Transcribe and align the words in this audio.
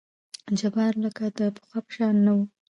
جبار 0.59 0.93
لکه 1.03 1.25
د 1.37 1.39
پخوا 1.55 1.79
په 1.85 1.91
شان 1.95 2.15
نه 2.25 2.31
وو. 2.35 2.45